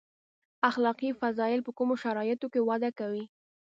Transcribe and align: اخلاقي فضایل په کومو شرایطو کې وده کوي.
اخلاقي 0.69 1.09
فضایل 1.21 1.59
په 1.63 1.71
کومو 1.77 1.93
شرایطو 2.03 2.47
کې 2.53 2.61
وده 2.69 2.89
کوي. 2.99 3.25